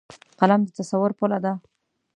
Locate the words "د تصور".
0.65-1.11